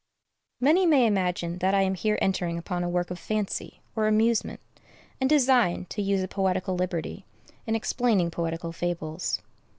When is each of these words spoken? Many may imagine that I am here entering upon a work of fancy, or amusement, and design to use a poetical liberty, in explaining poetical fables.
Many 0.59 0.87
may 0.87 1.05
imagine 1.05 1.59
that 1.59 1.75
I 1.75 1.83
am 1.83 1.93
here 1.93 2.17
entering 2.23 2.57
upon 2.57 2.83
a 2.83 2.89
work 2.89 3.11
of 3.11 3.19
fancy, 3.19 3.81
or 3.95 4.07
amusement, 4.07 4.59
and 5.19 5.29
design 5.29 5.85
to 5.89 6.01
use 6.01 6.23
a 6.23 6.27
poetical 6.27 6.73
liberty, 6.73 7.23
in 7.67 7.75
explaining 7.75 8.31
poetical 8.31 8.71
fables. 8.71 9.43